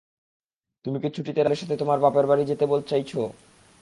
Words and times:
তুমি 0.85 0.97
কি 1.01 1.09
ছুটিতে 1.15 1.39
রাহুলের 1.39 1.61
সাথে 1.61 1.75
তোমার 1.77 1.99
বাপের 1.99 2.25
বাড়ি 2.27 2.43
যেতে 2.45 2.65
চাইছো? 2.89 3.21